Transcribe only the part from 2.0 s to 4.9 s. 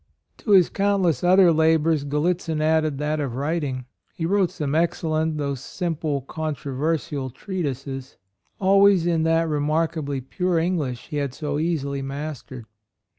Gallitzin added that of writing. He wrote some